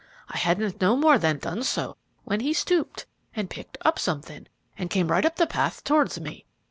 [0.29, 3.05] I hadn't no more than done so, when he stooped
[3.35, 6.47] and picked up something, and come right up the path towards me.